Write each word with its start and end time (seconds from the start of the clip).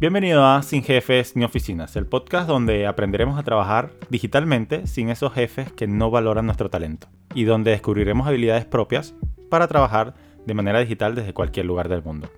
Bienvenido 0.00 0.44
a 0.44 0.60
Sin 0.62 0.82
Jefes 0.82 1.36
ni 1.36 1.44
Oficinas, 1.44 1.94
el 1.94 2.04
podcast 2.04 2.48
donde 2.48 2.84
aprenderemos 2.84 3.38
a 3.38 3.44
trabajar 3.44 3.92
digitalmente 4.10 4.88
sin 4.88 5.08
esos 5.08 5.32
jefes 5.32 5.70
que 5.70 5.86
no 5.86 6.10
valoran 6.10 6.46
nuestro 6.46 6.68
talento 6.68 7.06
y 7.32 7.44
donde 7.44 7.70
descubriremos 7.70 8.26
habilidades 8.26 8.64
propias 8.64 9.14
para 9.48 9.68
trabajar 9.68 10.14
de 10.44 10.52
manera 10.52 10.80
digital 10.80 11.14
desde 11.14 11.32
cualquier 11.32 11.66
lugar 11.66 11.88
del 11.88 12.02
mundo. 12.02 12.28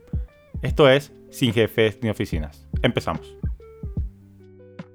Esto 0.61 0.89
es 0.91 1.15
Sin 1.31 1.55
Jefes 1.55 1.99
ni 2.03 2.11
Oficinas. 2.11 2.69
Empezamos. 2.83 3.35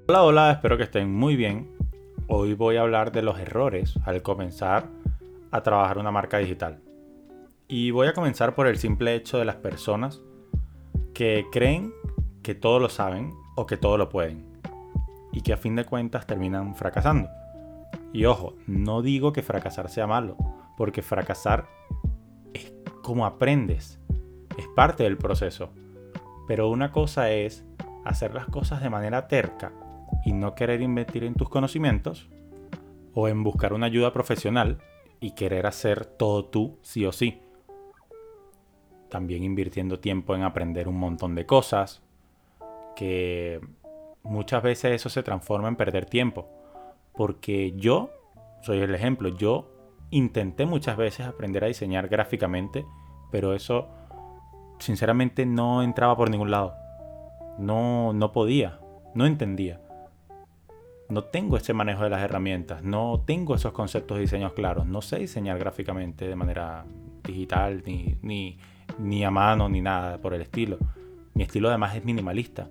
Hola, 0.06 0.22
hola, 0.22 0.52
espero 0.52 0.76
que 0.76 0.84
estén 0.84 1.12
muy 1.12 1.34
bien. 1.34 1.68
Hoy 2.28 2.54
voy 2.54 2.76
a 2.76 2.82
hablar 2.82 3.10
de 3.10 3.22
los 3.22 3.40
errores 3.40 3.98
al 4.04 4.22
comenzar 4.22 4.88
a 5.50 5.62
trabajar 5.64 5.98
una 5.98 6.12
marca 6.12 6.38
digital. 6.38 6.80
Y 7.66 7.90
voy 7.90 8.06
a 8.06 8.12
comenzar 8.12 8.54
por 8.54 8.68
el 8.68 8.78
simple 8.78 9.16
hecho 9.16 9.38
de 9.38 9.46
las 9.46 9.56
personas 9.56 10.22
que 11.12 11.44
creen 11.50 11.92
que 12.42 12.54
todo 12.54 12.78
lo 12.78 12.88
saben 12.88 13.32
o 13.56 13.66
que 13.66 13.76
todo 13.76 13.98
lo 13.98 14.08
pueden. 14.08 14.44
Y 15.32 15.40
que 15.40 15.52
a 15.52 15.56
fin 15.56 15.76
de 15.76 15.84
cuentas 15.84 16.26
terminan 16.26 16.74
fracasando. 16.74 17.28
Y 18.12 18.26
ojo, 18.26 18.54
no 18.66 19.02
digo 19.02 19.32
que 19.32 19.42
fracasar 19.42 19.88
sea 19.88 20.06
malo, 20.06 20.36
porque 20.76 21.02
fracasar 21.02 21.66
es 22.52 22.72
como 23.02 23.24
aprendes, 23.24 23.98
es 24.58 24.68
parte 24.76 25.04
del 25.04 25.16
proceso. 25.16 25.70
Pero 26.46 26.68
una 26.68 26.92
cosa 26.92 27.30
es 27.30 27.64
hacer 28.04 28.34
las 28.34 28.46
cosas 28.46 28.82
de 28.82 28.90
manera 28.90 29.28
terca 29.28 29.72
y 30.24 30.32
no 30.32 30.54
querer 30.54 30.82
invertir 30.82 31.24
en 31.24 31.34
tus 31.34 31.48
conocimientos, 31.48 32.28
o 33.14 33.28
en 33.28 33.42
buscar 33.42 33.72
una 33.72 33.86
ayuda 33.86 34.12
profesional 34.12 34.78
y 35.20 35.32
querer 35.32 35.66
hacer 35.66 36.04
todo 36.04 36.46
tú 36.46 36.78
sí 36.82 37.04
o 37.04 37.12
sí. 37.12 37.40
También 39.08 39.42
invirtiendo 39.42 40.00
tiempo 40.00 40.34
en 40.34 40.42
aprender 40.42 40.88
un 40.88 40.96
montón 40.96 41.34
de 41.34 41.46
cosas, 41.46 42.02
que 42.94 43.60
muchas 44.22 44.62
veces 44.62 44.92
eso 44.92 45.08
se 45.08 45.22
transforma 45.22 45.68
en 45.68 45.76
perder 45.76 46.06
tiempo. 46.06 46.48
Porque 47.14 47.72
yo, 47.76 48.10
soy 48.62 48.78
el 48.78 48.94
ejemplo, 48.94 49.28
yo 49.28 49.68
intenté 50.10 50.66
muchas 50.66 50.96
veces 50.96 51.26
aprender 51.26 51.64
a 51.64 51.68
diseñar 51.68 52.08
gráficamente, 52.08 52.86
pero 53.30 53.54
eso 53.54 53.88
sinceramente 54.78 55.46
no 55.46 55.82
entraba 55.82 56.16
por 56.16 56.30
ningún 56.30 56.50
lado. 56.50 56.74
No, 57.58 58.12
no 58.12 58.32
podía, 58.32 58.80
no 59.14 59.26
entendía. 59.26 59.80
No 61.08 61.24
tengo 61.24 61.56
ese 61.56 61.74
manejo 61.74 62.04
de 62.04 62.10
las 62.10 62.22
herramientas, 62.22 62.82
no 62.82 63.22
tengo 63.26 63.54
esos 63.54 63.72
conceptos 63.72 64.16
de 64.16 64.22
diseños 64.22 64.54
claros, 64.54 64.86
no 64.86 65.02
sé 65.02 65.18
diseñar 65.18 65.58
gráficamente 65.58 66.26
de 66.26 66.36
manera 66.36 66.86
digital, 67.22 67.82
ni, 67.84 68.16
ni, 68.22 68.58
ni 68.98 69.22
a 69.22 69.30
mano, 69.30 69.68
ni 69.68 69.82
nada 69.82 70.18
por 70.18 70.32
el 70.32 70.40
estilo. 70.40 70.78
Mi 71.34 71.42
estilo 71.42 71.68
además 71.68 71.94
es 71.96 72.04
minimalista. 72.04 72.68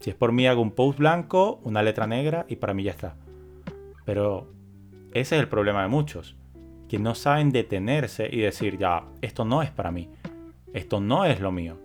Si 0.00 0.10
es 0.10 0.16
por 0.16 0.32
mí 0.32 0.46
hago 0.46 0.62
un 0.62 0.70
post 0.70 0.98
blanco, 0.98 1.60
una 1.64 1.82
letra 1.82 2.06
negra 2.06 2.46
y 2.48 2.56
para 2.56 2.74
mí 2.74 2.84
ya 2.84 2.92
está. 2.92 3.16
Pero 4.04 4.52
ese 5.12 5.36
es 5.36 5.42
el 5.42 5.48
problema 5.48 5.82
de 5.82 5.88
muchos, 5.88 6.36
que 6.88 6.98
no 6.98 7.14
saben 7.14 7.50
detenerse 7.50 8.28
y 8.30 8.40
decir, 8.40 8.78
ya, 8.78 9.04
esto 9.20 9.44
no 9.44 9.62
es 9.62 9.70
para 9.70 9.90
mí, 9.90 10.10
esto 10.72 11.00
no 11.00 11.24
es 11.24 11.40
lo 11.40 11.50
mío. 11.50 11.78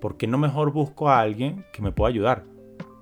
¿Por 0.00 0.16
qué 0.16 0.26
no 0.26 0.38
mejor 0.38 0.72
busco 0.72 1.10
a 1.10 1.20
alguien 1.20 1.64
que 1.72 1.82
me 1.82 1.92
pueda 1.92 2.08
ayudar? 2.08 2.44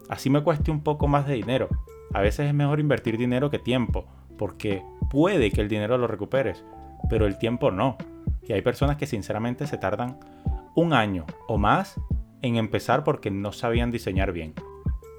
Así 0.09 0.31
me 0.31 0.43
cueste 0.43 0.71
un 0.71 0.83
poco 0.83 1.07
más 1.07 1.27
de 1.27 1.35
dinero. 1.35 1.69
A 2.13 2.21
veces 2.21 2.49
es 2.49 2.55
mejor 2.55 2.81
invertir 2.81 3.17
dinero 3.17 3.51
que 3.51 3.59
tiempo, 3.59 4.07
porque 4.37 4.83
puede 5.11 5.51
que 5.53 5.61
el 5.61 5.69
dinero 5.69 5.97
lo 5.99 6.09
recuperes, 6.09 6.65
pero 7.09 7.27
el 7.27 7.39
tiempo 7.39 7.71
no. 7.71 7.97
Y 8.43 8.53
hay 8.53 8.63
personas 8.63 8.97
que 8.97 9.07
sinceramente 9.07 9.67
se 9.67 9.79
tardan 9.79 10.19
un 10.75 10.93
año 10.93 11.27
o 11.47 11.59
más 11.59 12.01
en 12.43 12.57
empezar 12.57 13.05
porque 13.05 13.31
no 13.31 13.53
sabían 13.53 13.91
diseñar 13.91 14.33
bien. 14.33 14.55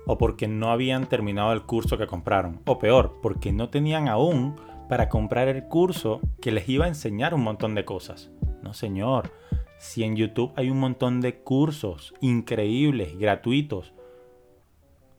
O 0.06 0.18
porque 0.18 0.48
no 0.48 0.72
habían 0.72 1.08
terminado 1.08 1.54
el 1.54 1.64
curso 1.64 1.98
que 1.98 2.08
compraron. 2.08 2.62
O 2.66 2.80
peor, 2.80 3.20
porque 3.22 3.52
no 3.52 3.70
tenían 3.70 4.08
aún 4.08 4.56
para 4.88 5.08
comprar 5.08 5.48
el 5.48 5.68
curso 5.68 6.20
que 6.42 6.52
les 6.52 6.68
iba 6.68 6.86
a 6.86 6.90
enseñar 6.90 7.34
un 7.34 7.44
montón 7.44 7.76
de 7.76 7.86
cosas. 7.86 8.32
No, 8.64 8.74
señor. 8.74 9.32
Si 9.78 10.04
en 10.04 10.16
YouTube 10.16 10.52
hay 10.56 10.70
un 10.70 10.80
montón 10.80 11.22
de 11.22 11.40
cursos 11.40 12.14
increíbles, 12.22 13.18
gratuitos. 13.18 13.94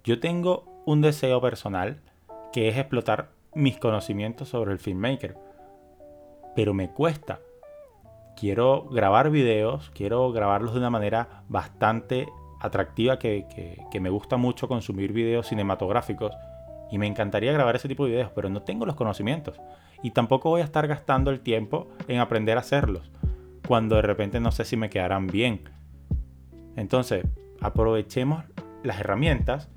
Yo 0.05 0.21
tengo 0.21 0.83
un 0.87 1.01
deseo 1.01 1.41
personal 1.41 2.03
que 2.53 2.69
es 2.69 2.77
explotar 2.77 3.31
mis 3.55 3.79
conocimientos 3.79 4.49
sobre 4.49 4.73
el 4.73 4.79
filmmaker. 4.79 5.37
Pero 6.57 6.75
me 6.75 6.91
cuesta 6.91 7.41
quiero 8.41 8.85
grabar 8.85 9.31
videos, 9.31 9.91
quiero 9.95 10.33
grabarlos 10.33 10.73
de 10.73 10.79
una 10.79 10.89
manera 10.89 11.43
bastante 11.51 12.27
atractiva, 12.59 13.19
que, 13.19 13.45
me 14.01 14.09
gusta 14.09 14.39
mucho 14.39 14.67
consumir 14.67 15.13
videos 15.13 15.49
cinematográficos 15.49 16.33
y 16.91 16.97
me 16.97 17.07
encantaría 17.07 17.53
grabar 17.53 17.77
ese 17.77 17.87
tipo 17.87 18.07
de 18.07 18.13
videos, 18.13 18.31
pero 18.35 18.49
no 18.49 18.63
tengo 18.63 18.87
los 18.87 18.97
conocimientos 18.97 19.61
y 20.03 20.13
tampoco 20.13 20.49
voy 20.49 20.63
a 20.63 20.65
estar 20.65 20.87
gastando 20.89 21.31
el 21.31 21.41
tiempo 21.41 21.89
en 22.09 22.19
aprender 22.19 22.57
a 22.57 22.61
hacerlos, 22.61 23.11
cuando 23.69 23.97
de 23.97 24.03
repente 24.03 24.41
no 24.41 24.53
sé 24.53 24.65
si 24.65 24.75
me 24.79 24.89
quedarán 24.89 25.27
bien. 25.27 25.65
Entonces, 26.77 27.27
aprovechemos 27.61 28.45
las 28.83 29.01
herramientas 29.01 29.69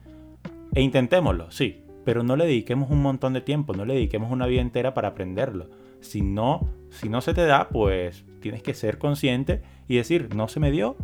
e 0.74 0.82
intentémoslo, 0.82 1.52
sí, 1.52 1.84
pero 2.06 2.24
no 2.24 2.38
le 2.38 2.46
dediquemos 2.46 2.90
un 2.90 3.02
montón 3.02 3.34
de 3.34 3.42
tiempo, 3.42 3.74
no 3.74 3.84
le 3.84 3.96
dediquemos 3.96 4.32
una 4.32 4.48
vida 4.48 4.62
entera 4.62 4.94
para 4.94 5.10
aprenderlo. 5.10 5.70
Si 6.00 6.22
no, 6.22 6.70
si 6.90 7.10
no 7.10 7.20
se 7.20 7.34
te 7.34 7.46
da, 7.46 7.68
pues 7.70 8.26
tienes 8.44 8.62
que 8.62 8.74
ser 8.74 8.98
consciente 8.98 9.62
y 9.88 9.96
decir, 9.96 10.36
no 10.36 10.50
se 10.50 10.60
me 10.60 10.70
dio, 10.70 10.98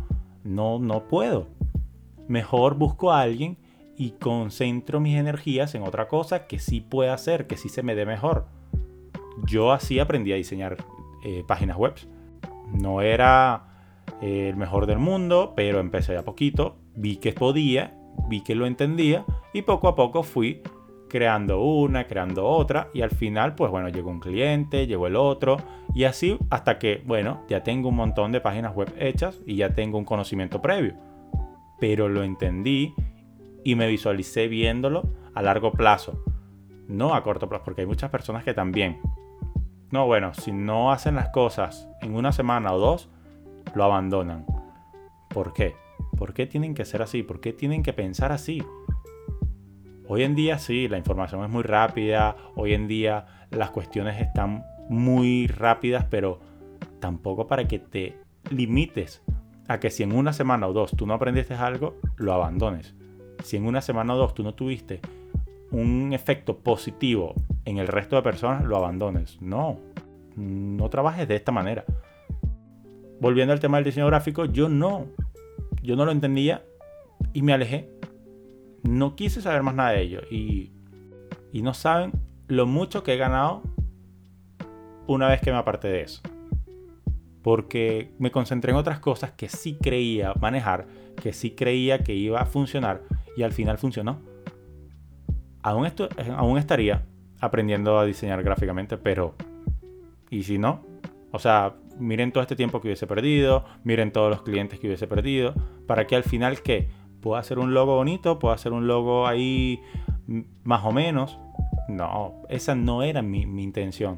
no, 0.44 0.78
no 0.78 1.08
puedo. 1.08 1.48
Mejor 2.28 2.74
busco 2.76 3.12
a 3.12 3.22
alguien 3.22 3.56
y 3.96 4.10
concentro 4.12 5.00
mis 5.00 5.16
energías 5.16 5.74
en 5.74 5.82
otra 5.82 6.06
cosa 6.06 6.46
que 6.46 6.58
sí 6.58 6.82
pueda 6.82 7.14
hacer, 7.14 7.46
que 7.46 7.56
sí 7.56 7.70
se 7.70 7.82
me 7.82 7.94
dé 7.94 8.04
mejor. 8.04 8.46
Yo 9.46 9.72
así 9.72 9.98
aprendí 9.98 10.32
a 10.32 10.36
diseñar 10.36 10.76
eh, 11.24 11.42
páginas 11.48 11.78
web. 11.78 11.94
No 12.72 13.00
era 13.00 13.64
eh, 14.20 14.50
el 14.50 14.56
mejor 14.56 14.86
del 14.86 14.98
mundo, 14.98 15.54
pero 15.56 15.80
empecé 15.80 16.16
a 16.18 16.24
poquito, 16.24 16.76
vi 16.94 17.16
que 17.16 17.32
podía, 17.32 17.98
vi 18.28 18.42
que 18.42 18.54
lo 18.54 18.66
entendía 18.66 19.24
y 19.54 19.62
poco 19.62 19.88
a 19.88 19.94
poco 19.94 20.22
fui 20.22 20.62
creando 21.10 21.62
una, 21.62 22.06
creando 22.06 22.46
otra 22.46 22.88
y 22.94 23.02
al 23.02 23.10
final 23.10 23.54
pues 23.54 23.70
bueno, 23.70 23.90
llegó 23.90 24.10
un 24.10 24.20
cliente, 24.20 24.86
llegó 24.86 25.06
el 25.06 25.16
otro 25.16 25.58
y 25.94 26.04
así 26.04 26.38
hasta 26.48 26.78
que 26.78 27.02
bueno, 27.04 27.42
ya 27.48 27.62
tengo 27.62 27.90
un 27.90 27.96
montón 27.96 28.32
de 28.32 28.40
páginas 28.40 28.74
web 28.74 28.90
hechas 28.98 29.38
y 29.44 29.56
ya 29.56 29.74
tengo 29.74 29.98
un 29.98 30.06
conocimiento 30.06 30.62
previo. 30.62 30.94
Pero 31.78 32.08
lo 32.08 32.22
entendí 32.22 32.94
y 33.64 33.74
me 33.74 33.88
visualicé 33.88 34.48
viéndolo 34.48 35.02
a 35.34 35.42
largo 35.42 35.72
plazo, 35.72 36.24
no 36.88 37.14
a 37.14 37.22
corto 37.22 37.48
plazo, 37.48 37.64
porque 37.64 37.82
hay 37.82 37.86
muchas 37.86 38.10
personas 38.10 38.44
que 38.44 38.54
también, 38.54 39.00
no 39.90 40.06
bueno, 40.06 40.32
si 40.34 40.52
no 40.52 40.92
hacen 40.92 41.16
las 41.16 41.28
cosas 41.28 41.88
en 42.00 42.14
una 42.14 42.32
semana 42.32 42.72
o 42.72 42.78
dos, 42.78 43.10
lo 43.74 43.84
abandonan. 43.84 44.46
¿Por 45.28 45.52
qué? 45.52 45.76
¿Por 46.16 46.34
qué 46.34 46.46
tienen 46.46 46.74
que 46.74 46.84
ser 46.84 47.02
así? 47.02 47.22
¿Por 47.22 47.40
qué 47.40 47.52
tienen 47.52 47.82
que 47.82 47.92
pensar 47.92 48.32
así? 48.32 48.62
Hoy 50.12 50.24
en 50.24 50.34
día 50.34 50.58
sí, 50.58 50.88
la 50.88 50.98
información 50.98 51.44
es 51.44 51.50
muy 51.50 51.62
rápida, 51.62 52.34
hoy 52.56 52.74
en 52.74 52.88
día 52.88 53.46
las 53.52 53.70
cuestiones 53.70 54.20
están 54.20 54.64
muy 54.88 55.46
rápidas, 55.46 56.04
pero 56.10 56.40
tampoco 56.98 57.46
para 57.46 57.68
que 57.68 57.78
te 57.78 58.16
limites 58.50 59.22
a 59.68 59.78
que 59.78 59.88
si 59.88 60.02
en 60.02 60.10
una 60.10 60.32
semana 60.32 60.66
o 60.66 60.72
dos 60.72 60.96
tú 60.96 61.06
no 61.06 61.14
aprendiste 61.14 61.54
algo, 61.54 61.94
lo 62.16 62.32
abandones. 62.32 62.96
Si 63.44 63.56
en 63.56 63.66
una 63.66 63.82
semana 63.82 64.14
o 64.14 64.16
dos 64.16 64.34
tú 64.34 64.42
no 64.42 64.52
tuviste 64.52 65.00
un 65.70 66.12
efecto 66.12 66.58
positivo 66.58 67.36
en 67.64 67.78
el 67.78 67.86
resto 67.86 68.16
de 68.16 68.22
personas, 68.22 68.64
lo 68.64 68.76
abandones. 68.76 69.40
No, 69.40 69.78
no 70.34 70.90
trabajes 70.90 71.28
de 71.28 71.36
esta 71.36 71.52
manera. 71.52 71.84
Volviendo 73.20 73.52
al 73.52 73.60
tema 73.60 73.76
del 73.76 73.84
diseño 73.84 74.08
gráfico, 74.08 74.44
yo 74.46 74.68
no, 74.68 75.06
yo 75.84 75.94
no 75.94 76.04
lo 76.04 76.10
entendía 76.10 76.64
y 77.32 77.42
me 77.42 77.52
alejé 77.52 77.99
no 78.82 79.16
quise 79.16 79.42
saber 79.42 79.62
más 79.62 79.74
nada 79.74 79.90
de 79.90 80.02
ellos. 80.02 80.24
Y, 80.30 80.72
y 81.52 81.62
no 81.62 81.74
saben 81.74 82.12
lo 82.48 82.66
mucho 82.66 83.02
que 83.02 83.14
he 83.14 83.16
ganado 83.16 83.62
una 85.06 85.28
vez 85.28 85.40
que 85.40 85.50
me 85.50 85.58
aparté 85.58 85.88
de 85.88 86.02
eso. 86.02 86.22
Porque 87.42 88.12
me 88.18 88.30
concentré 88.30 88.72
en 88.72 88.76
otras 88.76 89.00
cosas 89.00 89.32
que 89.32 89.48
sí 89.48 89.78
creía 89.80 90.34
manejar, 90.40 90.86
que 91.20 91.32
sí 91.32 91.52
creía 91.52 92.00
que 92.00 92.14
iba 92.14 92.40
a 92.40 92.46
funcionar 92.46 93.02
y 93.36 93.42
al 93.42 93.52
final 93.52 93.78
funcionó. 93.78 94.20
Aún, 95.62 95.88
aún 96.36 96.58
estaría 96.58 97.04
aprendiendo 97.40 97.98
a 97.98 98.04
diseñar 98.04 98.42
gráficamente, 98.42 98.98
pero 98.98 99.34
¿y 100.30 100.42
si 100.42 100.58
no? 100.58 100.82
O 101.32 101.38
sea, 101.38 101.74
miren 101.98 102.32
todo 102.32 102.42
este 102.42 102.56
tiempo 102.56 102.80
que 102.80 102.88
hubiese 102.88 103.06
perdido, 103.06 103.64
miren 103.84 104.12
todos 104.12 104.30
los 104.30 104.42
clientes 104.42 104.78
que 104.78 104.86
hubiese 104.88 105.06
perdido, 105.06 105.54
para 105.86 106.06
que 106.06 106.16
al 106.16 106.24
final, 106.24 106.62
¿qué? 106.62 106.88
Puedo 107.20 107.36
hacer 107.36 107.58
un 107.58 107.74
logo 107.74 107.96
bonito, 107.96 108.38
puedo 108.38 108.54
hacer 108.54 108.72
un 108.72 108.86
logo 108.86 109.26
ahí 109.26 109.80
más 110.64 110.84
o 110.84 110.92
menos. 110.92 111.38
No, 111.88 112.42
esa 112.48 112.74
no 112.74 113.02
era 113.02 113.22
mi, 113.22 113.42
intención. 113.42 114.16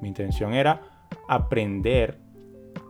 Mi 0.00 0.08
intención 0.08 0.54
era 0.54 0.80
aprender 1.28 2.18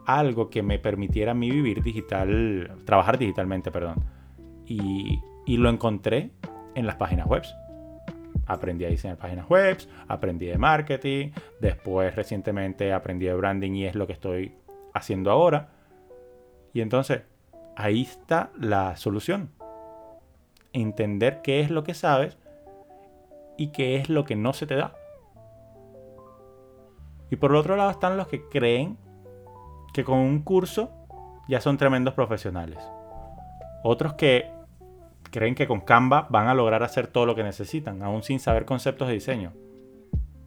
algo 0.07 0.51
que 0.51 0.63
me 0.63 0.79
permitiera 0.79 1.33
a 1.33 1.35
mí 1.35 1.51
vivir 1.51 1.83
digital, 1.83 2.77
trabajar 2.85 3.19
digitalmente, 3.19 3.71
perdón. 3.71 4.05
y, 4.67 5.21
y 5.47 5.57
lo 5.57 5.71
encontré 5.71 6.31
en 6.75 6.87
las 6.87 6.97
páginas 6.97 7.27
web. 7.27 7.43
Aprendí 8.47 8.85
a 8.85 8.89
diseñar 8.89 9.17
páginas 9.17 9.49
web, 9.49 9.79
aprendí 10.07 10.47
de 10.47 10.59
marketing, 10.59 11.31
después 11.61 12.15
recientemente 12.15 12.93
aprendí 12.93 13.27
de 13.27 13.35
branding 13.35 13.73
y 13.73 13.87
es 13.87 13.95
lo 13.95 14.07
que 14.07 14.13
estoy 14.13 14.55
haciendo 14.95 15.31
ahora. 15.31 15.71
Y 16.73 16.81
entonces, 16.83 17.23
ahí 17.79 18.03
está 18.03 18.51
la 18.59 18.97
solución. 18.97 19.51
Entender 20.73 21.41
qué 21.43 21.61
es 21.61 21.71
lo 21.71 21.85
que 21.85 21.95
sabes 21.95 22.37
y 23.57 23.69
qué 23.69 23.97
es 23.97 24.11
lo 24.11 24.25
que 24.25 24.35
no 24.35 24.53
se 24.53 24.67
te 24.67 24.75
da. 24.75 24.95
Y 27.31 27.37
por 27.37 27.53
el 27.53 27.57
otro 27.57 27.77
lado 27.77 27.91
están 27.91 28.17
los 28.17 28.27
que 28.27 28.43
creen 28.49 28.99
que 29.95 30.03
con 30.03 30.19
un 30.19 30.43
curso 30.43 30.91
ya 31.49 31.61
son 31.61 31.79
tremendos 31.79 32.15
profesionales. 32.15 32.79
Otros 33.85 34.15
que 34.15 34.51
creen 35.31 35.55
que 35.55 35.69
con 35.69 35.81
Canva 35.81 36.27
van 36.31 36.49
a 36.49 36.55
lograr 36.55 36.83
hacer 36.83 37.07
todo 37.07 37.27
lo 37.27 37.37
que 37.37 37.45
necesitan, 37.45 38.03
aún 38.03 38.25
sin 38.25 38.41
saber 38.41 38.65
conceptos 38.65 39.07
de 39.07 39.15
diseño. 39.15 39.53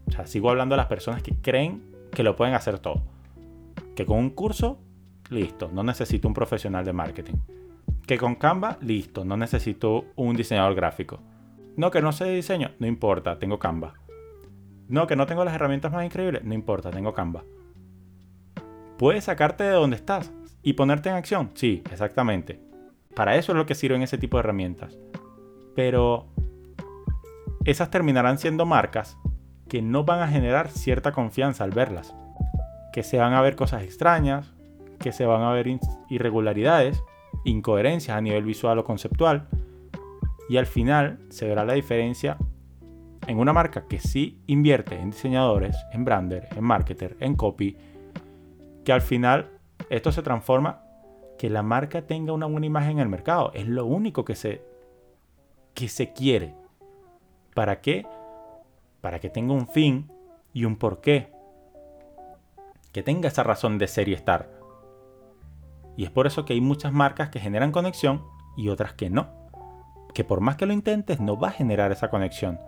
O 0.10 0.12
sea, 0.12 0.28
sigo 0.28 0.50
hablando 0.50 0.74
de 0.74 0.78
las 0.78 0.88
personas 0.88 1.24
que 1.24 1.36
creen 1.36 1.82
que 2.12 2.24
lo 2.24 2.36
pueden 2.36 2.56
hacer 2.56 2.80
todo. 2.80 3.04
Que 3.96 4.06
con 4.06 4.18
un 4.18 4.32
curso, 4.32 4.80
listo, 5.32 5.70
no 5.74 5.82
necesito 5.82 6.28
un 6.28 6.34
profesional 6.34 6.86
de 6.86 6.94
marketing. 6.94 7.36
Que 8.06 8.18
con 8.18 8.36
Canva, 8.36 8.78
listo, 8.82 9.26
no 9.26 9.38
necesito 9.38 10.06
un 10.16 10.36
diseñador 10.36 10.76
gráfico. 10.76 11.20
No, 11.78 11.90
que 11.90 12.02
no 12.02 12.12
sé 12.12 12.26
de 12.26 12.36
diseño, 12.36 12.72
no 12.80 12.86
importa, 12.86 13.40
tengo 13.40 13.58
Canva. 13.58 13.94
No, 14.90 15.08
que 15.08 15.16
no 15.16 15.26
tengo 15.26 15.46
las 15.46 15.56
herramientas 15.56 15.92
más 15.92 16.06
increíbles, 16.06 16.44
no 16.44 16.54
importa, 16.54 16.92
tengo 16.92 17.14
Canva. 17.14 17.44
¿Puedes 18.98 19.24
sacarte 19.24 19.64
de 19.64 19.72
donde 19.72 19.96
estás 19.96 20.32
y 20.62 20.74
ponerte 20.74 21.10
en 21.10 21.16
acción? 21.16 21.52
Sí, 21.56 21.82
exactamente. 21.92 22.60
Para 23.16 23.38
eso 23.38 23.54
es 23.54 23.58
lo 23.58 23.66
que 23.66 23.74
sirven 23.74 24.04
ese 24.04 24.18
tipo 24.18 24.38
de 24.38 24.42
herramientas. 24.42 25.00
Pero 25.76 26.28
esas 27.64 27.90
terminarán 27.90 28.38
siendo 28.38 28.66
marcas 28.66 29.18
que 29.70 29.82
no 29.82 30.04
van 30.04 30.20
a 30.20 30.28
generar 30.28 30.70
cierta 30.70 31.14
confianza 31.14 31.64
al 31.64 31.72
verlas. 31.72 32.14
Que 32.92 33.04
se 33.04 33.18
van 33.18 33.34
a 33.34 33.42
ver 33.42 33.56
cosas 33.56 33.84
extrañas, 33.84 34.54
que 35.02 35.12
se 35.12 35.26
van 35.26 35.42
a 35.42 35.52
ver 35.52 35.68
irregularidades, 36.10 37.04
incoherencias 37.44 38.18
a 38.18 38.22
nivel 38.22 38.44
visual 38.44 38.80
o 38.80 38.84
conceptual. 38.84 39.48
Y 40.48 40.58
al 40.58 40.66
final 40.66 41.20
se 41.30 41.48
verá 41.48 41.66
la 41.66 41.74
diferencia 41.74 42.38
en 43.28 43.40
una 43.40 43.54
marca 43.54 43.88
que 43.88 44.00
sí 44.00 44.42
invierte 44.48 45.00
en 45.00 45.12
diseñadores, 45.12 45.78
en 45.92 46.06
brander, 46.06 46.48
en 46.56 46.64
marketer, 46.64 47.18
en 47.20 47.36
copy, 47.36 47.78
que 48.84 48.92
al 48.92 49.02
final 49.02 49.50
esto 49.90 50.12
se 50.12 50.22
transforma 50.22 50.84
que 51.38 51.50
la 51.50 51.64
marca 51.64 52.04
tenga 52.04 52.34
una 52.34 52.46
buena 52.46 52.68
imagen 52.68 52.92
en 52.92 53.00
el 53.00 53.10
mercado. 53.10 53.52
Es 53.54 53.68
lo 53.68 53.86
único 53.86 54.26
que 54.26 54.36
se, 54.36 54.62
que 55.74 55.88
se 55.88 56.14
quiere. 56.14 56.54
¿Para 57.56 57.82
qué? 57.82 58.06
Para 59.02 59.20
que 59.20 59.30
tenga 59.30 59.54
un 59.54 59.68
fin 59.68 60.12
y 60.54 60.66
un 60.66 60.76
porqué. 60.76 61.32
Que 62.92 63.02
tenga 63.02 63.30
esa 63.30 63.44
razón 63.44 63.78
de 63.78 63.88
ser 63.88 64.08
y 64.08 64.14
estar. 64.14 64.61
Y 65.98 66.04
es 66.04 66.12
por 66.12 66.28
eso 66.28 66.46
que 66.46 66.54
hay 66.54 66.62
muchas 66.62 66.94
marcas 66.94 67.30
que 67.30 67.40
generan 67.40 67.72
conexión 67.72 68.24
y 68.58 68.70
otras 68.70 68.94
que 68.94 69.10
no. 69.10 69.30
Que 70.14 70.24
por 70.24 70.42
más 70.42 70.56
que 70.56 70.66
lo 70.66 70.74
intentes 70.74 71.20
no 71.20 71.38
va 71.38 71.50
a 71.50 71.52
generar 71.52 71.92
esa 71.92 72.10
conexión. 72.10 72.60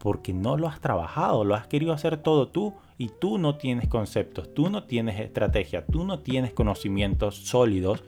Porque 0.00 0.32
no 0.32 0.56
lo 0.56 0.68
has 0.68 0.80
trabajado, 0.80 1.44
lo 1.44 1.54
has 1.54 1.66
querido 1.66 1.92
hacer 1.92 2.16
todo 2.16 2.48
tú 2.48 2.74
y 2.98 3.08
tú 3.08 3.38
no 3.38 3.56
tienes 3.56 3.88
conceptos, 3.88 4.52
tú 4.52 4.68
no 4.68 4.84
tienes 4.84 5.20
estrategia, 5.20 5.86
tú 5.86 6.04
no 6.04 6.20
tienes 6.20 6.52
conocimientos 6.52 7.36
sólidos 7.36 8.02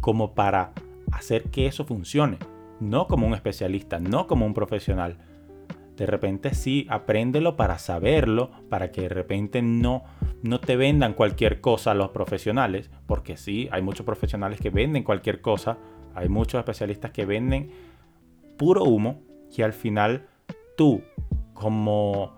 como 0.00 0.34
para 0.34 0.72
hacer 1.12 1.44
que 1.50 1.66
eso 1.66 1.84
funcione. 1.84 2.38
No 2.80 3.06
como 3.06 3.26
un 3.26 3.34
especialista, 3.34 3.98
no 3.98 4.26
como 4.26 4.46
un 4.46 4.54
profesional. 4.54 5.18
De 5.96 6.06
repente 6.06 6.54
sí, 6.54 6.86
apréndelo 6.88 7.56
para 7.56 7.78
saberlo, 7.78 8.50
para 8.70 8.90
que 8.90 9.02
de 9.02 9.10
repente 9.10 9.60
no, 9.60 10.04
no 10.42 10.60
te 10.60 10.76
vendan 10.76 11.14
cualquier 11.14 11.60
cosa 11.60 11.90
a 11.90 11.94
los 11.94 12.10
profesionales, 12.10 12.90
porque 13.06 13.36
sí, 13.36 13.68
hay 13.72 13.82
muchos 13.82 14.06
profesionales 14.06 14.60
que 14.60 14.70
venden 14.70 15.02
cualquier 15.02 15.40
cosa, 15.40 15.78
hay 16.14 16.28
muchos 16.28 16.58
especialistas 16.58 17.10
que 17.10 17.24
venden 17.26 17.70
puro 18.56 18.84
humo 18.84 19.22
y 19.56 19.62
al 19.62 19.72
final 19.72 20.26
tú 20.76 21.02
como, 21.54 22.32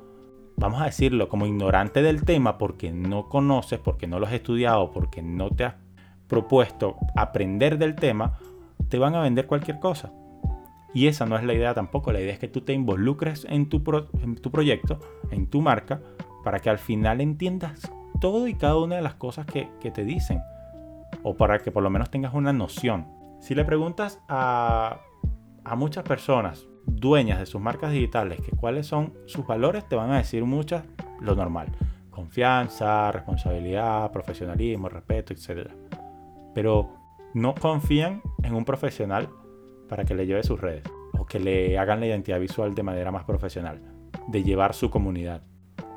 vamos 0.56 0.82
a 0.82 0.86
decirlo, 0.86 1.28
como 1.28 1.46
ignorante 1.46 2.02
del 2.02 2.24
tema 2.24 2.58
porque 2.58 2.92
no 2.92 3.28
conoces, 3.28 3.78
porque 3.78 4.06
no 4.06 4.18
lo 4.18 4.26
has 4.26 4.32
estudiado, 4.32 4.90
porque 4.90 5.22
no 5.22 5.50
te 5.50 5.64
has 5.64 5.74
propuesto 6.26 6.96
aprender 7.16 7.78
del 7.78 7.94
tema, 7.94 8.38
te 8.88 8.98
van 8.98 9.14
a 9.14 9.20
vender 9.20 9.46
cualquier 9.46 9.78
cosa. 9.78 10.12
Y 10.94 11.06
esa 11.06 11.24
no 11.24 11.36
es 11.36 11.44
la 11.44 11.54
idea 11.54 11.72
tampoco. 11.72 12.12
La 12.12 12.20
idea 12.20 12.32
es 12.32 12.38
que 12.38 12.48
tú 12.48 12.60
te 12.60 12.72
involucres 12.72 13.46
en 13.48 13.68
tu, 13.68 13.82
en 14.22 14.36
tu 14.36 14.50
proyecto, 14.50 15.00
en 15.30 15.46
tu 15.46 15.62
marca, 15.62 16.02
para 16.44 16.60
que 16.60 16.70
al 16.70 16.78
final 16.78 17.20
entiendas 17.20 17.90
todo 18.20 18.46
y 18.48 18.54
cada 18.54 18.76
una 18.78 18.96
de 18.96 19.02
las 19.02 19.14
cosas 19.14 19.46
que, 19.46 19.68
te 19.80 20.04
dicen. 20.04 20.40
O 21.22 21.36
para 21.36 21.58
que 21.58 21.70
por 21.70 21.82
lo 21.82 21.90
menos 21.90 22.10
tengas 22.10 22.34
una 22.34 22.52
noción. 22.52 23.06
Si 23.40 23.54
le 23.54 23.64
preguntas 23.64 24.20
a, 24.28 25.00
a 25.64 25.76
muchas 25.76 26.04
personas 26.04 26.66
dueñas 26.86 27.38
de 27.38 27.46
sus 27.46 27.60
marcas 27.60 27.92
digitales 27.92 28.40
que 28.40 28.56
cuáles 28.56 28.86
son 28.86 29.14
sus 29.26 29.46
valores, 29.46 29.88
te 29.88 29.96
van 29.96 30.10
a 30.10 30.18
decir 30.18 30.44
muchas 30.44 30.84
lo 31.20 31.34
normal. 31.34 31.68
Confianza, 32.10 33.10
responsabilidad, 33.12 34.10
profesionalismo, 34.12 34.88
respeto, 34.88 35.32
etc 35.32 35.70
pero 36.54 36.90
no 37.34 37.54
confían 37.54 38.22
en 38.42 38.54
un 38.54 38.64
profesional 38.64 39.28
para 39.88 40.04
que 40.04 40.14
le 40.14 40.26
lleve 40.26 40.42
sus 40.42 40.60
redes 40.60 40.84
o 41.18 41.26
que 41.26 41.40
le 41.40 41.78
hagan 41.78 42.00
la 42.00 42.06
identidad 42.06 42.40
visual 42.40 42.74
de 42.74 42.82
manera 42.82 43.10
más 43.10 43.24
profesional, 43.24 43.80
de 44.28 44.42
llevar 44.42 44.74
su 44.74 44.90
comunidad. 44.90 45.42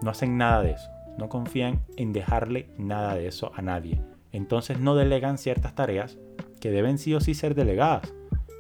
No 0.02 0.10
hacen 0.10 0.38
nada 0.38 0.62
de 0.62 0.72
eso, 0.72 0.90
no 1.18 1.30
confían 1.30 1.82
en 1.98 2.14
dejarle 2.14 2.70
nada 2.78 3.16
de 3.16 3.28
eso 3.28 3.52
a 3.56 3.62
nadie. 3.62 4.02
Entonces 4.32 4.80
no 4.80 4.96
delegan 4.96 5.38
ciertas 5.38 5.76
tareas 5.76 6.18
que 6.60 6.72
deben 6.72 6.98
sí 6.98 7.14
o 7.14 7.22
sí 7.22 7.34
ser 7.34 7.56
delegadas. 7.56 8.14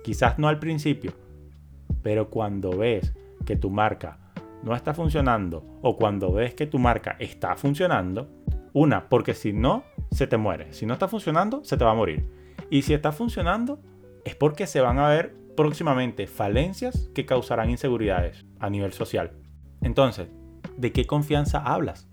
Quizás 0.03 0.39
no 0.39 0.47
al 0.47 0.59
principio, 0.59 1.13
pero 2.01 2.29
cuando 2.29 2.77
ves 2.77 3.13
que 3.45 3.55
tu 3.55 3.69
marca 3.69 4.19
no 4.63 4.75
está 4.75 4.93
funcionando 4.93 5.65
o 5.81 5.97
cuando 5.97 6.31
ves 6.31 6.53
que 6.53 6.67
tu 6.67 6.79
marca 6.79 7.15
está 7.19 7.55
funcionando, 7.55 8.29
una, 8.73 9.09
porque 9.09 9.33
si 9.33 9.53
no, 9.53 9.83
se 10.11 10.27
te 10.27 10.37
muere. 10.37 10.73
Si 10.73 10.85
no 10.85 10.93
está 10.93 11.07
funcionando, 11.07 11.63
se 11.63 11.77
te 11.77 11.85
va 11.85 11.91
a 11.91 11.95
morir. 11.95 12.29
Y 12.69 12.81
si 12.81 12.93
está 12.93 13.11
funcionando, 13.11 13.79
es 14.23 14.35
porque 14.35 14.67
se 14.67 14.81
van 14.81 14.99
a 14.99 15.09
ver 15.09 15.35
próximamente 15.55 16.27
falencias 16.27 17.09
que 17.13 17.25
causarán 17.25 17.69
inseguridades 17.69 18.45
a 18.59 18.69
nivel 18.69 18.93
social. 18.93 19.31
Entonces, 19.81 20.27
¿de 20.77 20.91
qué 20.91 21.05
confianza 21.05 21.59
hablas? 21.59 22.07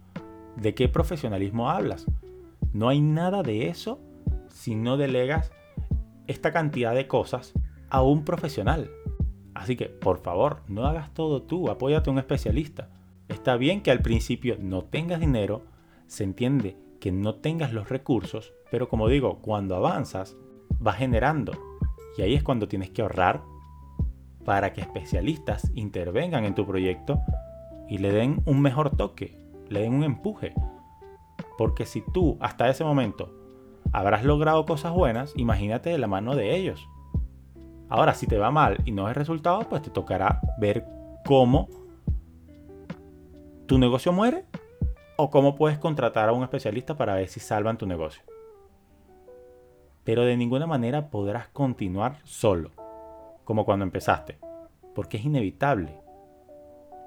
¿De 0.56 0.74
qué 0.74 0.88
profesionalismo 0.88 1.70
hablas? 1.70 2.06
No 2.72 2.88
hay 2.88 3.00
nada 3.00 3.42
de 3.42 3.68
eso 3.68 4.00
si 4.48 4.74
no 4.74 4.96
delegas 4.96 5.52
esta 6.26 6.52
cantidad 6.52 6.94
de 6.94 7.06
cosas 7.06 7.52
a 7.90 8.02
un 8.02 8.24
profesional. 8.24 8.90
Así 9.54 9.76
que, 9.76 9.86
por 9.86 10.18
favor, 10.18 10.62
no 10.68 10.86
hagas 10.86 11.12
todo 11.12 11.42
tú, 11.42 11.70
apóyate 11.70 12.08
a 12.08 12.12
un 12.12 12.18
especialista. 12.18 12.88
Está 13.28 13.56
bien 13.56 13.82
que 13.82 13.90
al 13.90 14.00
principio 14.00 14.56
no 14.60 14.84
tengas 14.84 15.20
dinero, 15.20 15.64
se 16.06 16.24
entiende 16.24 16.76
que 17.00 17.12
no 17.12 17.36
tengas 17.36 17.72
los 17.72 17.88
recursos, 17.88 18.52
pero 18.70 18.88
como 18.88 19.08
digo, 19.08 19.40
cuando 19.42 19.76
avanzas, 19.76 20.36
vas 20.78 20.96
generando. 20.96 21.52
Y 22.16 22.22
ahí 22.22 22.34
es 22.34 22.42
cuando 22.42 22.68
tienes 22.68 22.90
que 22.90 23.02
ahorrar 23.02 23.42
para 24.44 24.72
que 24.72 24.80
especialistas 24.80 25.70
intervengan 25.74 26.44
en 26.44 26.54
tu 26.54 26.66
proyecto 26.66 27.20
y 27.92 27.98
le 27.98 28.10
den 28.10 28.42
un 28.46 28.62
mejor 28.62 28.96
toque, 28.96 29.36
le 29.68 29.82
den 29.82 29.92
un 29.92 30.02
empuje. 30.02 30.54
Porque 31.58 31.84
si 31.84 32.00
tú 32.00 32.38
hasta 32.40 32.70
ese 32.70 32.84
momento 32.84 33.28
habrás 33.92 34.24
logrado 34.24 34.64
cosas 34.64 34.94
buenas, 34.94 35.34
imagínate 35.36 35.90
de 35.90 35.98
la 35.98 36.06
mano 36.06 36.34
de 36.34 36.56
ellos. 36.56 36.88
Ahora, 37.90 38.14
si 38.14 38.26
te 38.26 38.38
va 38.38 38.50
mal 38.50 38.78
y 38.86 38.92
no 38.92 39.06
hay 39.06 39.12
resultado, 39.12 39.60
pues 39.68 39.82
te 39.82 39.90
tocará 39.90 40.40
ver 40.58 40.86
cómo 41.26 41.68
tu 43.66 43.78
negocio 43.78 44.10
muere 44.10 44.46
o 45.16 45.28
cómo 45.28 45.54
puedes 45.54 45.76
contratar 45.76 46.30
a 46.30 46.32
un 46.32 46.44
especialista 46.44 46.96
para 46.96 47.16
ver 47.16 47.28
si 47.28 47.40
salvan 47.40 47.76
tu 47.76 47.86
negocio. 47.86 48.22
Pero 50.02 50.24
de 50.24 50.38
ninguna 50.38 50.66
manera 50.66 51.10
podrás 51.10 51.48
continuar 51.48 52.20
solo, 52.24 52.70
como 53.44 53.66
cuando 53.66 53.84
empezaste, 53.84 54.38
porque 54.94 55.18
es 55.18 55.26
inevitable. 55.26 56.01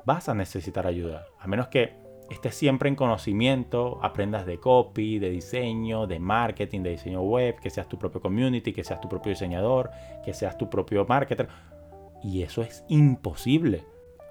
Vas 0.06 0.30
a 0.30 0.34
necesitar 0.34 0.88
ayuda, 0.88 1.26
a 1.40 1.48
menos 1.48 1.68
que 1.68 1.94
estés 2.30 2.56
siempre 2.56 2.90
en 2.90 2.96
conocimiento, 2.96 4.00
aprendas 4.04 4.46
de 4.46 4.60
copy, 4.60 5.20
de 5.20 5.30
diseño, 5.30 6.08
de 6.08 6.20
marketing, 6.20 6.82
de 6.82 6.92
diseño 6.92 7.22
web, 7.22 7.60
que 7.60 7.70
seas 7.70 7.88
tu 7.88 7.98
propio 7.98 8.22
community, 8.22 8.72
que 8.74 8.84
seas 8.84 9.02
tu 9.02 9.10
propio 9.10 9.32
diseñador, 9.32 9.92
que 10.24 10.34
seas 10.34 10.58
tu 10.58 10.70
propio 10.70 11.06
marketer. 11.06 11.48
Y 12.24 12.42
eso 12.42 12.62
es 12.62 12.84
imposible 12.88 13.84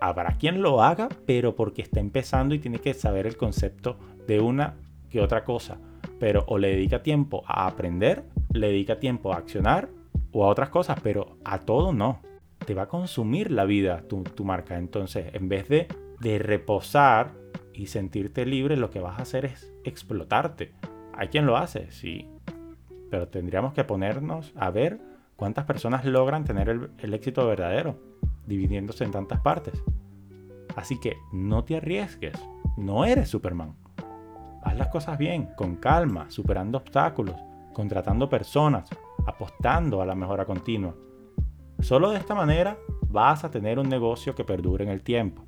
habrá 0.09 0.37
quien 0.39 0.61
lo 0.61 0.83
haga, 0.83 1.09
pero 1.25 1.55
porque 1.57 1.83
está 1.83 2.01
empezando 2.01 2.55
y 2.55 2.59
tiene 2.59 2.79
que 2.79 2.95
saber 2.95 3.27
el 3.27 3.37
concepto 3.37 3.97
de 4.27 4.41
una 4.41 4.75
que 5.09 5.21
otra 5.21 5.45
cosa. 5.45 5.79
Pero 6.21 6.45
o 6.49 6.59
le 6.59 6.69
dedica 6.69 7.03
tiempo 7.03 7.43
a 7.47 7.67
aprender, 7.67 8.25
le 8.53 8.69
dedica 8.69 8.99
tiempo 8.99 9.33
a 9.33 9.39
accionar, 9.39 9.89
o 10.33 10.45
a 10.45 10.49
otras 10.49 10.69
cosas, 10.69 10.99
pero 11.03 11.37
a 11.45 11.61
todo 11.61 11.93
no. 11.93 12.21
Te 12.67 12.75
va 12.75 12.83
a 12.83 12.89
consumir 12.89 13.51
la 13.51 13.65
vida 13.65 14.03
tu, 14.09 14.23
tu 14.23 14.45
marca. 14.45 14.77
Entonces, 14.77 15.35
en 15.35 15.49
vez 15.49 15.69
de, 15.69 15.89
de 16.21 16.39
reposar 16.39 17.33
y 17.73 17.87
sentirte 17.87 18.47
libre, 18.47 18.77
lo 18.77 18.91
que 18.91 19.01
vas 19.01 19.19
a 19.19 19.23
hacer 19.23 19.45
es 19.45 19.73
explotarte. 19.85 20.73
Hay 21.13 21.29
quien 21.29 21.47
lo 21.47 21.57
hace, 21.57 21.91
sí. 21.91 22.29
Pero 23.11 23.29
tendríamos 23.29 23.75
que 23.75 23.85
ponernos 23.85 24.53
a 24.57 24.71
ver 24.71 25.01
cuántas 25.37 25.65
personas 25.65 26.05
logran 26.05 26.45
tener 26.45 26.69
el, 26.69 26.91
el 26.99 27.15
éxito 27.15 27.47
verdadero, 27.47 28.01
dividiéndose 28.47 29.05
en 29.05 29.11
tantas 29.11 29.41
partes. 29.41 29.83
Así 30.77 30.99
que 30.99 31.17
no 31.33 31.65
te 31.65 31.77
arriesgues. 31.77 32.35
No 32.77 33.05
eres 33.05 33.29
Superman. 33.29 33.77
Haz 34.63 34.77
las 34.77 34.89
cosas 34.89 35.19
bien, 35.19 35.51
con 35.57 35.77
calma, 35.77 36.31
superando 36.31 36.79
obstáculos, 36.79 37.37
contratando 37.73 38.29
personas, 38.29 38.89
apostando 39.27 40.01
a 40.01 40.07
la 40.07 40.15
mejora 40.15 40.47
continua. 40.47 40.95
Solo 41.85 42.13
de 42.13 42.17
esta 42.17 42.35
manera 42.35 42.79
vas 43.11 43.45
a 43.45 43.51
tener 43.51 43.79
un 43.79 43.91
negocio 43.91 44.35
que 44.35 44.43
perdure 44.43 44.85
en 44.85 44.91
el 44.91 45.03
tiempo 45.03 45.45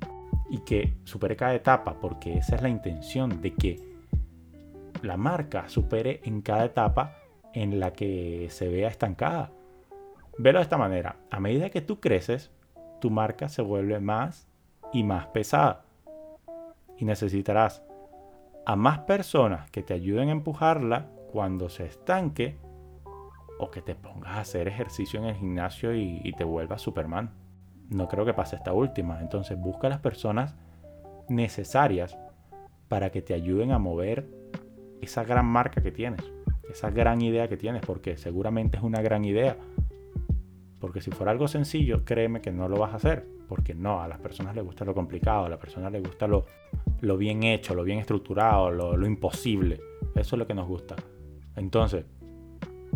y 0.51 0.59
que 0.59 0.93
supere 1.03 1.35
cada 1.35 1.55
etapa, 1.55 1.95
porque 1.99 2.37
esa 2.37 2.55
es 2.55 2.61
la 2.61 2.69
intención 2.69 3.41
de 3.41 3.55
que 3.55 3.79
la 5.01 5.17
marca 5.17 5.67
supere 5.67 6.21
en 6.25 6.43
cada 6.43 6.65
etapa 6.65 7.15
en 7.53 7.79
la 7.79 7.91
que 7.91 8.49
se 8.51 8.69
vea 8.69 8.87
estancada. 8.87 9.49
Velo 10.37 10.59
de 10.59 10.63
esta 10.63 10.77
manera, 10.77 11.15
a 11.31 11.39
medida 11.39 11.71
que 11.71 11.81
tú 11.81 11.99
creces, 11.99 12.51
tu 13.01 13.09
marca 13.09 13.49
se 13.49 13.63
vuelve 13.63 13.99
más 13.99 14.47
y 14.93 15.03
más 15.03 15.25
pesada. 15.29 15.85
Y 16.99 17.05
necesitarás 17.05 17.81
a 18.63 18.75
más 18.75 18.99
personas 18.99 19.71
que 19.71 19.81
te 19.81 19.95
ayuden 19.95 20.29
a 20.29 20.33
empujarla 20.33 21.07
cuando 21.31 21.67
se 21.69 21.87
estanque 21.87 22.59
o 23.59 23.71
que 23.71 23.81
te 23.81 23.95
pongas 23.95 24.37
a 24.37 24.39
hacer 24.41 24.67
ejercicio 24.67 25.19
en 25.19 25.25
el 25.25 25.35
gimnasio 25.35 25.95
y, 25.95 26.33
te 26.37 26.43
vuelvas 26.43 26.81
Superman. 26.81 27.31
No 27.89 28.07
creo 28.07 28.25
que 28.25 28.33
pase 28.33 28.55
esta 28.55 28.73
última. 28.73 29.21
Entonces 29.21 29.57
busca 29.59 29.89
las 29.89 29.99
personas 29.99 30.55
necesarias 31.29 32.17
para 32.87 33.09
que 33.09 33.21
te 33.21 33.33
ayuden 33.33 33.71
a 33.71 33.79
mover 33.79 34.27
esa 35.01 35.23
gran 35.23 35.45
marca 35.45 35.81
que 35.81 35.91
tienes, 35.91 36.21
esa 36.69 36.89
gran 36.89 37.21
idea 37.21 37.47
que 37.47 37.57
tienes, 37.57 37.81
porque 37.85 38.17
seguramente 38.17 38.77
es 38.77 38.83
una 38.83 39.01
gran 39.01 39.25
idea. 39.25 39.57
Porque 40.79 41.01
si 41.01 41.09
fuera 41.11 41.31
algo 41.31 41.47
sencillo, 41.47 42.05
créeme 42.05 42.41
que 42.41 42.51
no 42.51 42.69
lo 42.69 42.77
vas 42.77 42.93
a 42.93 42.97
hacer. 42.97 43.25
Porque 43.47 43.73
no, 43.73 44.01
a 44.01 44.07
las 44.07 44.19
personas 44.19 44.55
les 44.55 44.63
gusta 44.63 44.85
lo 44.85 44.93
complicado, 44.93 45.45
a 45.45 45.49
las 45.49 45.59
personas 45.59 45.91
les 45.91 46.03
gusta 46.03 46.27
lo, 46.27 46.45
bien 47.17 47.43
hecho, 47.43 47.73
lo 47.73 47.83
bien 47.83 47.99
estructurado, 47.99 48.69
lo 48.69 49.05
imposible. 49.07 49.79
Eso 50.13 50.35
es 50.35 50.39
lo 50.39 50.45
que 50.45 50.53
nos 50.53 50.67
gusta. 50.67 50.95
Entonces, 51.55 52.05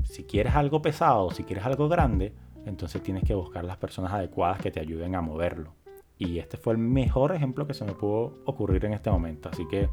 si 0.03 0.23
quieres 0.23 0.55
algo 0.55 0.81
pesado, 0.81 1.31
si 1.31 1.43
quieres 1.43 1.65
algo 1.65 1.89
grande, 1.89 2.33
entonces 2.65 3.01
tienes 3.01 3.23
que 3.23 3.33
buscar 3.33 3.63
las 3.63 3.77
personas 3.77 4.13
adecuadas 4.13 4.61
que 4.61 4.71
te 4.71 4.79
ayuden 4.79 5.15
a 5.15 5.21
moverlo. 5.21 5.73
Y 6.17 6.39
este 6.39 6.57
fue 6.57 6.73
el 6.73 6.79
mejor 6.79 7.33
ejemplo 7.33 7.65
que 7.65 7.73
se 7.73 7.83
me 7.83 7.93
pudo 7.93 8.43
ocurrir 8.45 8.85
en 8.85 8.93
este 8.93 9.09
momento. 9.09 9.49
Así 9.49 9.67
que, 9.67 9.89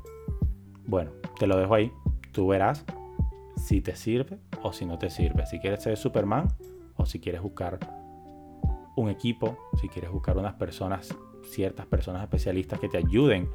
bueno, 0.86 1.12
te 1.38 1.46
lo 1.46 1.56
dejo 1.56 1.74
ahí. 1.74 1.90
Tú 2.32 2.48
verás 2.48 2.84
si 3.56 3.80
te 3.80 3.96
sirve 3.96 4.38
o 4.62 4.72
si 4.72 4.84
no 4.84 4.98
te 4.98 5.08
sirve. 5.08 5.46
Si 5.46 5.58
quieres 5.58 5.82
ser 5.82 5.96
Superman 5.96 6.48
o 6.96 7.06
si 7.06 7.18
quieres 7.18 7.40
buscar 7.40 7.78
un 8.96 9.08
equipo, 9.08 9.56
si 9.80 9.88
quieres 9.88 10.10
buscar 10.10 10.36
unas 10.36 10.54
personas, 10.54 11.16
ciertas 11.44 11.86
personas 11.86 12.22
especialistas 12.22 12.78
que 12.78 12.88
te 12.88 12.98
ayuden 12.98 13.48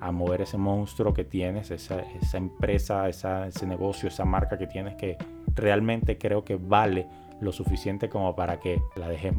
a 0.00 0.12
mover 0.12 0.42
ese 0.42 0.58
monstruo 0.58 1.14
que 1.14 1.24
tienes, 1.24 1.70
esa, 1.70 2.02
empresa, 2.34 3.08
ese 3.08 3.66
negocio, 3.66 4.08
esa 4.08 4.24
marca 4.24 4.58
que 4.58 4.66
tienes 4.66 4.94
que 4.94 5.16
realmente 5.54 6.18
creo 6.18 6.44
que 6.44 6.56
vale 6.56 7.06
lo 7.40 7.52
suficiente 7.52 8.08
como 8.08 8.34
para 8.36 8.60
que 8.60 8.80
la 8.96 9.08
dejes 9.08 9.34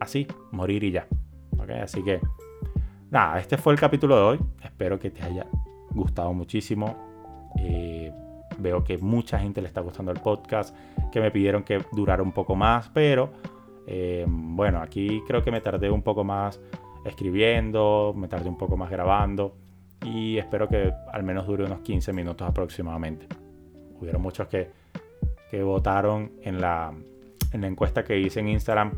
así, 0.00 0.26
morir 0.50 0.84
y 0.84 0.92
ya. 0.92 1.06
Así 1.82 2.02
que, 2.02 2.20
nada, 3.10 3.38
este 3.38 3.56
fue 3.56 3.72
el 3.72 3.78
capítulo 3.78 4.16
de 4.16 4.22
hoy. 4.22 4.38
Espero 4.62 4.98
que 4.98 5.10
te 5.10 5.22
haya 5.22 5.46
gustado 5.90 6.32
muchísimo. 6.32 6.96
Eh, 7.58 8.12
veo 8.58 8.84
que 8.84 8.98
mucha 8.98 9.38
gente 9.38 9.62
le 9.62 9.68
está 9.68 9.80
gustando 9.80 10.12
el 10.12 10.20
podcast, 10.20 10.76
que 11.10 11.20
me 11.20 11.30
pidieron 11.30 11.62
que 11.62 11.82
durara 11.92 12.22
un 12.22 12.32
poco 12.32 12.54
más, 12.54 12.90
pero 12.90 13.30
eh, 13.86 14.26
bueno, 14.28 14.80
aquí 14.80 15.22
creo 15.26 15.42
que 15.42 15.50
me 15.50 15.60
tardé 15.60 15.90
un 15.90 16.02
poco 16.02 16.24
más 16.24 16.60
escribiendo, 17.04 18.14
me 18.16 18.28
tardé 18.28 18.48
un 18.48 18.58
poco 18.58 18.76
más 18.76 18.90
grabando 18.90 19.61
y 20.04 20.38
espero 20.38 20.68
que 20.68 20.92
al 21.12 21.22
menos 21.22 21.46
dure 21.46 21.64
unos 21.64 21.80
15 21.80 22.12
minutos 22.12 22.48
aproximadamente. 22.48 23.26
Hubieron 24.00 24.22
muchos 24.22 24.48
que 24.48 24.70
votaron 25.62 26.32
en 26.42 26.60
la, 26.60 26.92
en 27.52 27.60
la 27.60 27.66
encuesta 27.66 28.04
que 28.04 28.18
hice 28.18 28.40
en 28.40 28.48
Instagram 28.48 28.92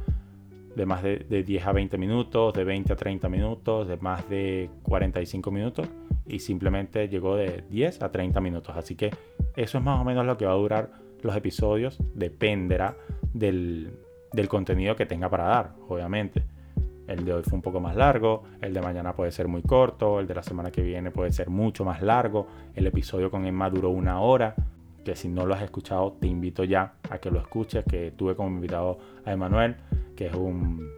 de 0.74 0.86
más 0.86 1.02
de, 1.02 1.44
10 1.46 1.66
a 1.66 1.72
20 1.72 1.98
minutos, 1.98 2.54
de 2.54 2.64
20 2.64 2.92
a 2.92 2.96
30 2.96 3.28
minutos, 3.28 3.86
de 3.86 3.96
más 3.96 4.28
de 4.28 4.70
45 4.82 5.50
minutos 5.50 5.88
y 6.26 6.38
simplemente 6.40 7.08
llegó 7.08 7.36
de 7.36 7.64
10 7.70 8.02
a 8.02 8.10
30 8.10 8.40
minutos. 8.40 8.76
Así 8.76 8.96
que 8.96 9.10
eso 9.56 9.78
es 9.78 9.84
más 9.84 10.00
o 10.00 10.04
menos 10.04 10.26
lo 10.26 10.36
que 10.36 10.46
va 10.46 10.52
a 10.52 10.56
durar 10.56 10.90
los 11.22 11.36
episodios, 11.36 11.98
dependerá 12.14 12.96
del 13.32 13.96
contenido 14.48 14.96
que 14.96 15.06
tenga 15.06 15.28
para 15.30 15.44
dar, 15.44 15.74
obviamente. 15.88 16.44
El 17.06 17.24
de 17.24 17.34
hoy 17.34 17.42
fue 17.42 17.54
un 17.54 17.62
poco 17.62 17.80
más 17.80 17.96
largo, 17.96 18.44
el 18.60 18.72
de 18.72 18.80
mañana 18.80 19.14
puede 19.14 19.30
ser 19.30 19.46
muy 19.48 19.62
corto, 19.62 20.20
el 20.20 20.26
de 20.26 20.34
la 20.34 20.42
semana 20.42 20.70
que 20.70 20.82
viene 20.82 21.10
puede 21.10 21.32
ser 21.32 21.50
mucho 21.50 21.84
más 21.84 22.02
largo, 22.02 22.46
el 22.74 22.86
episodio 22.86 23.30
con 23.30 23.44
Emma 23.44 23.68
duró 23.68 23.90
una 23.90 24.20
hora 24.20 24.54
que 25.04 25.14
si 25.14 25.28
no 25.28 25.44
lo 25.44 25.54
has 25.54 25.62
escuchado 25.62 26.12
te 26.18 26.26
invito 26.26 26.64
ya 26.64 26.94
a 27.10 27.18
que 27.18 27.30
lo 27.30 27.38
escuches, 27.38 27.84
que 27.84 28.10
tuve 28.12 28.34
como 28.34 28.48
invitado 28.48 28.98
a 29.24 29.32
Emanuel, 29.32 29.76
que 30.16 30.26
es 30.26 30.34
un, 30.34 30.88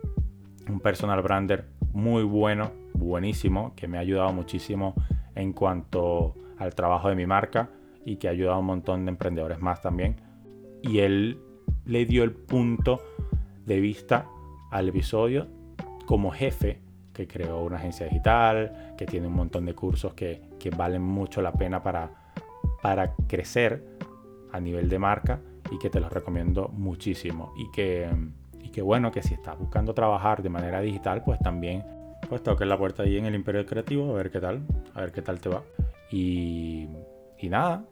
un 0.68 0.80
personal 0.80 1.20
brander 1.22 1.66
muy 1.92 2.22
bueno, 2.22 2.70
buenísimo, 2.94 3.72
que 3.74 3.88
me 3.88 3.98
ha 3.98 4.00
ayudado 4.00 4.32
muchísimo 4.32 4.94
en 5.34 5.52
cuanto 5.52 6.34
al 6.58 6.74
trabajo 6.74 7.08
de 7.08 7.16
mi 7.16 7.26
marca 7.26 7.70
y 8.04 8.16
que 8.16 8.28
ha 8.28 8.30
ayudado 8.30 8.56
a 8.56 8.60
un 8.60 8.66
montón 8.66 9.04
de 9.04 9.10
emprendedores 9.10 9.60
más 9.60 9.82
también. 9.82 10.16
Y 10.82 11.00
él 11.00 11.40
le 11.84 12.06
dio 12.06 12.22
el 12.22 12.32
punto 12.32 13.00
de 13.64 13.80
vista 13.80 14.26
al 14.70 14.88
episodio 14.88 15.48
como 16.06 16.30
jefe 16.30 16.80
que 17.12 17.26
creó 17.26 17.62
una 17.62 17.76
agencia 17.76 18.06
digital, 18.06 18.94
que 18.96 19.06
tiene 19.06 19.26
un 19.26 19.34
montón 19.34 19.64
de 19.64 19.74
cursos 19.74 20.14
que, 20.14 20.42
que 20.58 20.70
valen 20.70 21.02
mucho 21.02 21.40
la 21.40 21.52
pena 21.52 21.82
para, 21.82 22.10
para 22.82 23.14
crecer 23.26 23.82
a 24.52 24.60
nivel 24.60 24.88
de 24.88 24.98
marca 24.98 25.40
y 25.70 25.78
que 25.78 25.90
te 25.90 25.98
los 25.98 26.12
recomiendo 26.12 26.68
muchísimo. 26.68 27.54
Y 27.56 27.70
que, 27.70 28.08
y 28.62 28.68
que 28.68 28.82
bueno, 28.82 29.10
que 29.10 29.22
si 29.22 29.34
estás 29.34 29.58
buscando 29.58 29.94
trabajar 29.94 30.42
de 30.42 30.50
manera 30.50 30.80
digital, 30.80 31.22
pues 31.24 31.38
también 31.40 31.84
pues 32.28 32.42
toques 32.42 32.66
la 32.66 32.76
puerta 32.76 33.02
ahí 33.02 33.16
en 33.16 33.24
el 33.26 33.34
Imperio 33.34 33.64
Creativo 33.64 34.12
a 34.12 34.16
ver 34.16 34.30
qué 34.30 34.40
tal, 34.40 34.62
a 34.94 35.00
ver 35.00 35.12
qué 35.12 35.22
tal 35.22 35.40
te 35.40 35.48
va. 35.48 35.62
Y, 36.10 36.88
y 37.38 37.48
nada, 37.48 37.84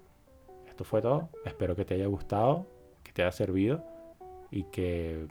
esto 0.69 0.85
fue 0.85 1.01
todo. 1.01 1.31
Espero 1.45 1.75
que 1.77 1.85
te 1.85 1.95
haya 1.95 2.07
gustado, 2.07 2.67
que 3.03 3.13
te 3.13 3.23
haya 3.23 3.33
servido 3.33 3.83
y 4.51 4.65
que 4.65 5.27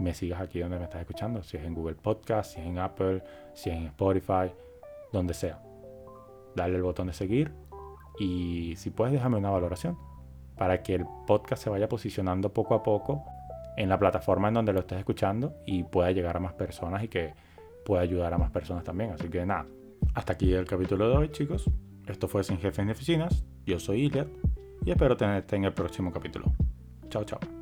me 0.00 0.14
sigas 0.14 0.40
aquí 0.40 0.60
donde 0.60 0.78
me 0.78 0.84
estás 0.84 1.00
escuchando, 1.00 1.42
si 1.42 1.56
es 1.56 1.64
en 1.64 1.74
Google 1.74 1.96
Podcast, 1.96 2.54
si 2.54 2.60
es 2.60 2.66
en 2.66 2.78
Apple, 2.78 3.22
si 3.54 3.70
es 3.70 3.76
en 3.76 3.86
Spotify, 3.86 4.52
donde 5.12 5.34
sea. 5.34 5.62
Dale 6.56 6.76
el 6.76 6.82
botón 6.82 7.08
de 7.08 7.12
seguir 7.12 7.52
y 8.18 8.74
si 8.76 8.90
puedes 8.90 9.12
déjame 9.12 9.36
una 9.36 9.50
valoración 9.50 9.96
para 10.56 10.82
que 10.82 10.94
el 10.96 11.06
podcast 11.26 11.62
se 11.62 11.70
vaya 11.70 11.88
posicionando 11.88 12.52
poco 12.52 12.74
a 12.74 12.82
poco 12.82 13.24
en 13.76 13.88
la 13.88 13.98
plataforma 13.98 14.48
en 14.48 14.54
donde 14.54 14.72
lo 14.72 14.80
estés 14.80 14.98
escuchando 14.98 15.54
y 15.64 15.84
pueda 15.84 16.10
llegar 16.10 16.36
a 16.36 16.40
más 16.40 16.52
personas 16.52 17.02
y 17.02 17.08
que 17.08 17.32
pueda 17.84 18.02
ayudar 18.02 18.34
a 18.34 18.38
más 18.38 18.50
personas 18.50 18.84
también. 18.84 19.12
Así 19.12 19.28
que 19.28 19.46
nada, 19.46 19.66
hasta 20.14 20.32
aquí 20.34 20.52
el 20.52 20.66
capítulo 20.66 21.08
de 21.08 21.16
hoy, 21.16 21.28
chicos. 21.30 21.70
Esto 22.06 22.28
fue 22.28 22.42
Sin 22.44 22.58
Jefes 22.58 22.84
ni 22.84 22.92
Oficinas. 22.92 23.44
Yo 23.64 23.78
soy 23.78 24.02
Iliad 24.02 24.26
y 24.84 24.90
espero 24.90 25.16
tenerte 25.16 25.56
en 25.56 25.64
el 25.64 25.72
próximo 25.72 26.12
capítulo. 26.12 26.52
Chao, 27.08 27.24
chao. 27.24 27.59